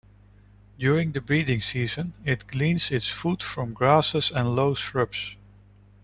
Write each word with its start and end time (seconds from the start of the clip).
During 0.79 1.11
the 1.11 1.21
breeding 1.21 1.61
season, 1.61 2.13
it 2.25 2.47
gleans 2.47 2.89
its 2.89 3.07
food 3.07 3.43
from 3.43 3.71
grasses 3.75 4.31
and 4.31 4.55
low 4.55 4.73
shrubs. 4.73 5.35